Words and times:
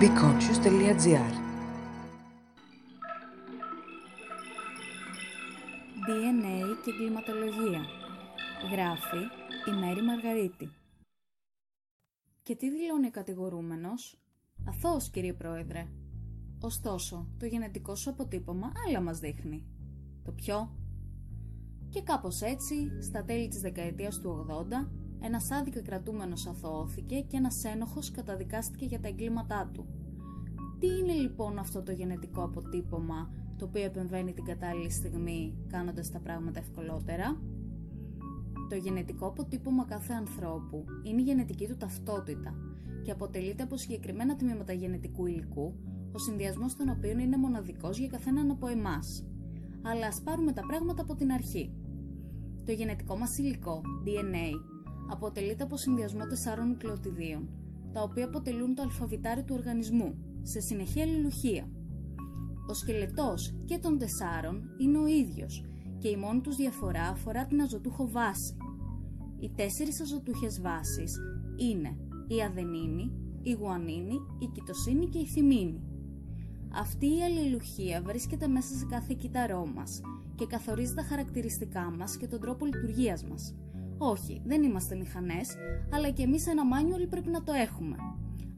beconscious.gr 0.00 1.34
DNA 6.06 6.58
και 6.84 6.90
εγκληματολογία 6.90 7.80
Γράφει 8.72 9.16
η 9.68 9.72
Μέρη 9.80 10.02
Μαργαρίτη. 10.02 10.70
Και 12.42 12.56
τι 12.56 12.70
δηλώνει 12.70 13.06
ο 13.06 13.10
κατηγορούμενος; 13.10 14.18
Αθώος 14.68 15.10
κύριε 15.10 15.32
Πρόεδρε. 15.32 15.86
Ωστόσο, 16.60 17.28
το 17.38 17.46
γενετικό 17.46 17.94
σου 17.94 18.10
αποτύπωμα 18.10 18.72
άλλα 18.86 19.00
μας 19.00 19.18
δείχνει. 19.18 19.66
Το 20.22 20.32
ποιο; 20.32 20.76
Και 21.88 22.02
κάπως 22.02 22.40
έτσι, 22.40 23.02
στα 23.02 23.24
τέλη 23.24 23.48
της 23.48 23.60
δεκαετίας 23.60 24.20
του 24.20 24.30
80 24.30 24.90
ένας 25.20 25.50
άδικα 25.50 25.82
κρατούμενος 25.82 26.46
αθωώθηκε 26.46 27.20
και 27.20 27.36
ένας 27.36 27.64
ένοχος 27.64 28.10
καταδικάστηκε 28.10 28.84
για 28.84 29.00
τα 29.00 29.08
εγκλήματά 29.08 29.70
του. 29.72 29.86
Τι 30.78 30.86
είναι 30.86 31.12
λοιπόν 31.12 31.58
αυτό 31.58 31.82
το 31.82 31.92
γενετικό 31.92 32.42
αποτύπωμα 32.42 33.30
το 33.58 33.64
οποίο 33.64 33.82
επεμβαίνει 33.84 34.32
την 34.32 34.44
κατάλληλη 34.44 34.90
στιγμή 34.90 35.54
κάνοντας 35.68 36.10
τα 36.10 36.18
πράγματα 36.18 36.58
ευκολότερα; 36.58 37.40
Το 38.68 38.76
γενετικό 38.76 39.26
αποτύπωμα 39.26 39.84
κάθε 39.84 40.12
ανθρώπου 40.12 40.84
είναι 41.02 41.20
η 41.20 41.24
γενετική 41.24 41.66
του 41.66 41.76
ταυτότητα 41.76 42.54
και 43.02 43.10
αποτελείται 43.10 43.62
από 43.62 43.76
συγκεκριμένα 43.76 44.36
τμήματα 44.36 44.72
γενετικού 44.72 45.26
υλικού, 45.26 45.74
ο 46.12 46.18
συνδυασμός 46.18 46.76
των 46.76 46.88
οποίων 46.88 47.18
είναι 47.18 47.36
μοναδικός 47.36 47.98
για 47.98 48.08
καθέναν 48.08 48.50
από 48.50 48.66
εμάς. 48.66 49.26
Αλλά 49.82 50.06
ας 50.06 50.20
πάρουμε 50.20 50.52
τα 50.52 50.62
πράγματα 50.66 51.02
από 51.02 51.14
την 51.14 51.32
αρχή. 51.32 51.72
Το 52.64 52.72
γενετικό 52.72 53.16
μας 53.16 53.38
υλικό, 53.38 53.80
DNA, 54.04 54.75
αποτελείται 55.10 55.62
από 55.62 55.76
συνδυασμό 55.76 56.26
τεσσάρων 56.26 56.68
νουκλεοτιδίων, 56.68 57.48
τα 57.92 58.02
οποία 58.02 58.24
αποτελούν 58.24 58.74
το 58.74 58.82
αλφαβητάρι 58.82 59.42
του 59.42 59.54
οργανισμού, 59.58 60.14
σε 60.42 60.60
συνεχή 60.60 61.00
αλληλουχία. 61.00 61.68
Ο 62.68 62.74
σκελετός 62.74 63.54
και 63.64 63.78
των 63.78 63.98
τεσσάρων 63.98 64.62
είναι 64.78 64.98
ο 64.98 65.06
ίδιος 65.06 65.64
και 65.98 66.08
η 66.08 66.16
μόνη 66.16 66.40
τους 66.40 66.56
διαφορά 66.56 67.02
αφορά 67.02 67.46
την 67.46 67.60
αζωτούχο 67.60 68.08
βάση. 68.10 68.56
Οι 69.38 69.50
τέσσερις 69.56 70.00
αζωτούχες 70.00 70.60
βάσεις 70.60 71.16
είναι 71.56 71.96
η 72.28 72.42
αδενίνη, 72.42 73.12
η 73.42 73.52
γουανίνη, 73.52 74.14
η 74.38 74.46
κοιτοσύνη 74.46 75.06
και 75.06 75.18
η 75.18 75.26
θυμίνη. 75.26 75.80
Αυτή 76.72 77.06
η 77.06 77.22
αλληλουχία 77.22 78.02
βρίσκεται 78.02 78.46
μέσα 78.46 78.74
σε 78.74 78.86
κάθε 78.90 79.14
κύτταρό 79.18 79.66
μας 79.74 80.00
και 80.34 80.46
καθορίζει 80.46 80.94
τα 80.94 81.02
χαρακτηριστικά 81.02 81.94
μας 81.98 82.16
και 82.16 82.26
τον 82.26 82.40
τρόπο 82.40 82.64
λειτουργίας 82.64 83.24
μας. 83.24 83.54
Όχι, 83.98 84.42
δεν 84.44 84.62
είμαστε 84.62 84.94
μηχανές, 84.94 85.56
αλλά 85.90 86.10
και 86.10 86.22
εμείς 86.22 86.46
ένα 86.46 86.62
manual 86.62 87.06
πρέπει 87.10 87.30
να 87.30 87.42
το 87.42 87.52
έχουμε. 87.52 87.96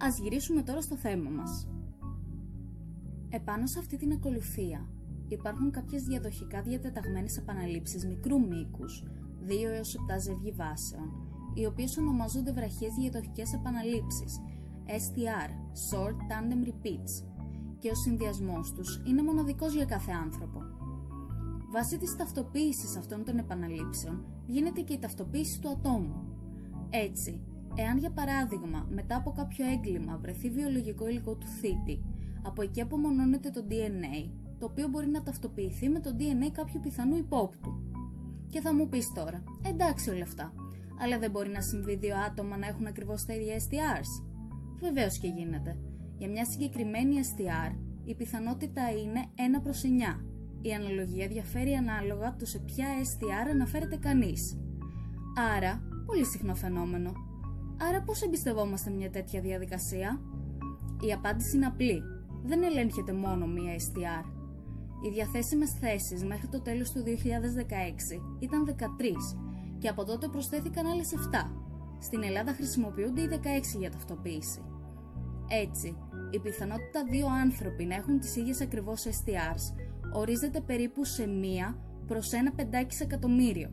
Ας 0.00 0.18
γυρίσουμε 0.18 0.62
τώρα 0.62 0.80
στο 0.80 0.96
θέμα 0.96 1.30
μας. 1.30 1.68
Επάνω 3.28 3.66
σε 3.66 3.78
αυτή 3.78 3.96
την 3.96 4.12
ακολουθία 4.12 4.88
υπάρχουν 5.28 5.70
κάποιες 5.70 6.02
διαδοχικά 6.02 6.62
διατεταγμένες 6.62 7.36
επαναλήψεις 7.36 8.06
μικρού 8.06 8.40
μήκους, 8.40 9.04
2 9.46 9.70
έως 9.70 9.94
7 9.94 10.18
ζευγή 10.18 10.50
βάσεων, 10.50 11.12
οι 11.54 11.66
οποίες 11.66 11.98
ονομαζόνται 11.98 12.52
βραχίες 12.52 12.94
διαδοχικές 12.94 13.52
επαναλήψεις, 13.52 14.40
STR, 14.86 15.50
Short 15.90 16.16
Tandem 16.30 16.68
Repeats, 16.68 17.24
και 17.78 17.90
ο 17.90 17.94
συνδυασμός 17.94 18.72
τους 18.72 19.02
είναι 19.06 19.22
μοναδικός 19.22 19.74
για 19.74 19.84
κάθε 19.84 20.12
άνθρωπο. 20.12 20.60
Βάσει 21.74 21.98
της 21.98 22.16
ταυτοποίησης 22.16 22.96
αυτών 22.96 23.24
των 23.24 23.38
επαναλήψεων 23.38 24.24
γίνεται 24.46 24.80
και 24.80 24.92
η 24.92 24.98
ταυτοποίηση 24.98 25.60
του 25.60 25.68
ατόμου. 25.68 26.14
Έτσι, 26.90 27.40
εάν 27.74 27.98
για 27.98 28.10
παράδειγμα 28.10 28.86
μετά 28.90 29.16
από 29.16 29.32
κάποιο 29.32 29.66
έγκλημα 29.66 30.18
βρεθεί 30.18 30.50
βιολογικό 30.50 31.08
υλικό 31.08 31.34
του 31.36 31.46
θήτη, 31.46 32.02
από 32.42 32.62
εκεί 32.62 32.80
απομονώνεται 32.80 33.50
το 33.50 33.64
DNA, 33.68 34.30
το 34.58 34.66
οποίο 34.66 34.88
μπορεί 34.88 35.06
να 35.06 35.22
ταυτοποιηθεί 35.22 35.88
με 35.88 36.00
το 36.00 36.16
DNA 36.18 36.50
κάποιου 36.52 36.80
πιθανού 36.80 37.16
υπόπτου. 37.16 37.72
Και 38.50 38.60
θα 38.60 38.74
μου 38.74 38.88
πεις 38.88 39.12
τώρα, 39.12 39.42
εντάξει 39.66 40.10
όλα 40.10 40.22
αυτά, 40.22 40.52
αλλά 41.00 41.18
δεν 41.18 41.30
μπορεί 41.30 41.50
να 41.50 41.60
συμβεί 41.60 41.96
δύο 41.96 42.16
άτομα 42.16 42.56
να 42.56 42.66
έχουν 42.66 42.86
ακριβώς 42.86 43.24
τα 43.24 43.34
ίδια 43.34 43.56
STRs. 43.58 44.24
Βεβαίως 44.80 45.18
και 45.18 45.28
γίνεται. 45.28 45.78
Για 46.18 46.28
μια 46.28 46.44
συγκεκριμένη 46.44 47.14
STR, 47.22 47.76
η 48.04 48.14
πιθανότητα 48.14 48.90
είναι 48.90 49.24
1 49.58 49.60
προς 49.62 49.82
9, 49.82 50.33
η 50.68 50.72
αναλογία 50.72 51.28
διαφέρει 51.28 51.72
ανάλογα 51.72 52.36
το 52.38 52.46
σε 52.46 52.58
ποια 52.58 52.86
STR 53.02 53.50
αναφέρεται 53.50 53.96
κανείς. 53.96 54.58
Άρα, 55.56 55.82
πολύ 56.06 56.24
συχνό 56.24 56.54
φαινόμενο. 56.54 57.12
Άρα 57.88 58.02
πώς 58.02 58.22
εμπιστευόμαστε 58.22 58.90
μια 58.90 59.10
τέτοια 59.10 59.40
διαδικασία; 59.40 60.20
Η 61.00 61.12
απάντηση 61.12 61.56
είναι 61.56 61.66
απλή. 61.66 62.02
Δεν 62.44 62.62
ελέγχεται 62.62 63.12
μόνο 63.12 63.46
μία 63.46 63.74
STR. 63.74 64.24
Οι 65.06 65.10
διαθέσιμες 65.10 65.70
θέσεις 65.70 66.24
μέχρι 66.24 66.48
το 66.48 66.60
τέλος 66.60 66.90
του 66.90 67.02
2016 67.02 68.20
ήταν 68.38 68.64
13 68.64 69.36
και 69.78 69.88
από 69.88 70.04
τότε 70.04 70.28
προσθέθηκαν 70.28 70.86
άλλες 70.86 71.12
7. 71.12 71.50
Στην 71.98 72.22
Ελλάδα 72.22 72.52
χρησιμοποιούνται 72.52 73.20
οι 73.20 73.28
16 73.30 73.78
για 73.78 73.90
ταυτοποίηση. 73.90 74.62
Έτσι, 75.48 75.96
η 76.30 76.38
πιθανότητα 76.38 77.04
δύο 77.10 77.26
άνθρωποι 77.42 77.84
να 77.84 77.94
έχουν 77.94 78.20
τις 78.20 78.36
ίδιες 78.36 78.60
ακριβώς 78.60 79.06
STRs 79.06 79.84
ορίζεται 80.14 80.60
περίπου 80.60 81.04
σε 81.04 81.26
μία 81.26 81.78
προς 82.06 82.32
ένα 82.32 82.52
πεντάκι 82.52 83.02
εκατομμύριο. 83.02 83.70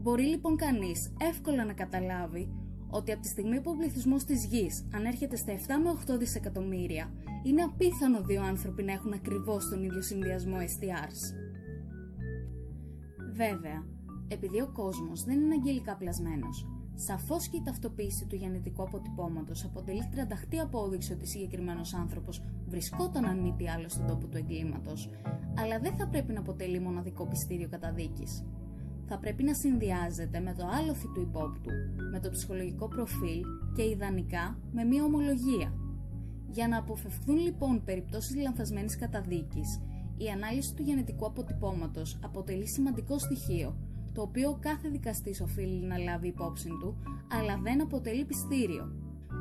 Μπορεί 0.00 0.22
λοιπόν 0.22 0.56
κανείς 0.56 1.12
εύκολα 1.20 1.64
να 1.64 1.72
καταλάβει 1.72 2.52
ότι 2.90 3.12
από 3.12 3.22
τη 3.22 3.28
στιγμή 3.28 3.60
που 3.60 3.70
ο 3.70 3.76
πληθυσμός 3.76 4.24
της 4.24 4.44
γης 4.44 4.88
ανέρχεται 4.94 5.36
στα 5.36 5.52
7 5.52 5.58
με 5.58 6.14
8 6.14 6.18
δισεκατομμύρια, 6.18 7.12
είναι 7.42 7.62
απίθανο 7.62 8.22
δύο 8.22 8.42
άνθρωποι 8.42 8.82
να 8.82 8.92
έχουν 8.92 9.12
ακριβώς 9.12 9.68
τον 9.68 9.82
ίδιο 9.82 10.02
συνδυασμό 10.02 10.56
STRs. 10.56 11.34
Βέβαια, 13.32 13.86
επειδή 14.28 14.60
ο 14.60 14.70
κόσμος 14.72 15.24
δεν 15.24 15.40
είναι 15.40 15.54
αγγελικά 15.54 15.96
πλασμένος, 15.96 16.66
Σαφώς 16.94 17.48
και 17.48 17.56
η 17.56 17.62
ταυτοποίηση 17.62 18.26
του 18.26 18.36
γενετικού 18.36 18.82
αποτυπώματος 18.82 19.64
αποτελεί 19.64 20.08
τρανταχτή 20.10 20.58
απόδειξη 20.58 21.12
ότι 21.12 21.26
συγκεκριμένος 21.26 21.94
άνθρωπος 21.94 22.42
βρισκόταν 22.68 23.24
αν 23.24 23.38
μη 23.38 23.54
τι 23.56 23.68
άλλο 23.68 23.88
στον 23.88 24.06
τόπο 24.06 24.26
του 24.26 24.36
εγκλήματος, 24.36 25.10
αλλά 25.58 25.78
δεν 25.78 25.96
θα 25.96 26.08
πρέπει 26.08 26.32
να 26.32 26.40
αποτελεί 26.40 26.80
μοναδικό 26.80 27.26
πιστήριο 27.26 27.68
καταδίκης. 27.68 28.44
Θα 29.06 29.18
πρέπει 29.18 29.42
να 29.42 29.54
συνδυάζεται 29.54 30.40
με 30.40 30.54
το 30.58 30.66
άλοθη 30.66 31.06
του 31.14 31.20
υπόπτου, 31.20 31.70
με 32.12 32.20
το 32.20 32.30
ψυχολογικό 32.30 32.88
προφίλ 32.88 33.42
και 33.74 33.88
ιδανικά 33.88 34.58
με 34.72 34.84
μία 34.84 35.04
ομολογία. 35.04 35.72
Για 36.48 36.68
να 36.68 36.78
αποφευχθούν 36.78 37.36
λοιπόν 37.36 37.84
περιπτώσεις 37.84 38.36
λανθασμένης 38.36 38.96
καταδίκης, 38.96 39.80
η 40.16 40.28
ανάλυση 40.28 40.74
του 40.74 40.82
γενετικού 40.82 41.26
αποτυπώματος 41.26 42.18
αποτελεί 42.22 42.68
σημαντικό 42.68 43.18
στοιχείο 43.18 43.76
το 44.12 44.22
οποίο 44.22 44.58
κάθε 44.60 44.88
δικαστής 44.88 45.40
οφείλει 45.40 45.84
να 45.84 45.98
λάβει 45.98 46.26
υπόψη 46.26 46.68
του, 46.68 46.96
αλλά 47.38 47.58
δεν 47.62 47.82
αποτελεί 47.82 48.24
πιστήριο. 48.24 48.92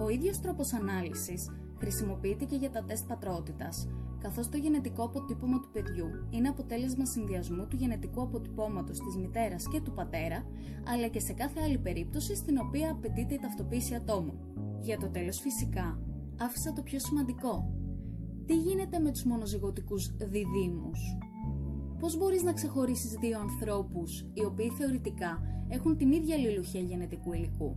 Ο 0.00 0.08
ίδιος 0.08 0.40
τρόπος 0.40 0.72
ανάλυσης 0.72 1.50
χρησιμοποιείται 1.78 2.44
και 2.44 2.56
για 2.56 2.70
τα 2.70 2.84
τεστ 2.84 3.06
πατρότητας, 3.06 3.88
καθώς 4.26 4.48
το 4.48 4.56
γενετικό 4.56 5.04
αποτύπωμα 5.04 5.60
του 5.60 5.68
παιδιού 5.72 6.06
είναι 6.30 6.48
αποτέλεσμα 6.48 7.04
συνδυασμού 7.04 7.66
του 7.66 7.76
γενετικού 7.76 8.22
αποτυπώματος 8.22 8.98
της 8.98 9.16
μητέρας 9.16 9.68
και 9.68 9.80
του 9.80 9.92
πατέρα, 9.92 10.44
αλλά 10.88 11.08
και 11.08 11.20
σε 11.20 11.32
κάθε 11.32 11.60
άλλη 11.60 11.78
περίπτωση 11.78 12.36
στην 12.36 12.58
οποία 12.58 12.90
απαιτείται 12.90 13.34
η 13.34 13.38
ταυτοποίηση 13.38 13.94
ατόμων. 13.94 14.38
Για 14.80 14.98
το 14.98 15.08
τέλος 15.08 15.40
φυσικά, 15.40 16.00
άφησα 16.40 16.72
το 16.72 16.82
πιο 16.82 16.98
σημαντικό. 16.98 17.74
Τι 18.46 18.56
γίνεται 18.56 18.98
με 18.98 19.10
τους 19.10 19.24
μονοζυγωτικούς 19.24 20.16
διδήμους. 20.16 21.16
Πώς 21.98 22.16
μπορείς 22.16 22.42
να 22.42 22.52
ξεχωρίσεις 22.52 23.12
δύο 23.12 23.38
ανθρώπους 23.40 24.26
οι 24.32 24.44
οποίοι 24.44 24.70
θεωρητικά 24.70 25.42
έχουν 25.68 25.96
την 25.96 26.12
ίδια 26.12 26.34
αλληλουχία 26.34 26.80
γενετικού 26.80 27.32
υλικού; 27.32 27.76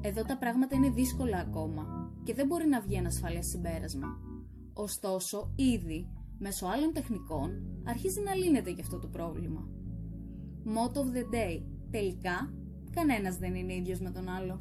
Εδώ 0.00 0.22
τα 0.24 0.38
πράγματα 0.38 0.76
είναι 0.76 0.90
δύσκολα 0.90 1.38
ακόμα 1.38 2.12
και 2.22 2.34
δεν 2.34 2.46
μπορεί 2.46 2.66
να 2.68 2.80
βγει 2.80 2.94
ένα 2.94 3.08
ασφαλές 3.08 3.46
συμπέρασμα. 3.46 4.28
Ωστόσο, 4.80 5.52
ήδη, 5.56 6.08
μέσω 6.38 6.66
άλλων 6.66 6.92
τεχνικών, 6.92 7.50
αρχίζει 7.84 8.20
να 8.20 8.34
λύνεται 8.34 8.72
και 8.72 8.80
αυτό 8.80 8.98
το 8.98 9.06
πρόβλημα. 9.06 9.68
Mot 10.64 10.96
of 10.96 11.16
the 11.16 11.34
day. 11.34 11.62
Τελικά, 11.90 12.52
κανένας 12.90 13.36
δεν 13.36 13.54
είναι 13.54 13.74
ίδιος 13.74 14.00
με 14.00 14.10
τον 14.10 14.28
άλλο. 14.28 14.56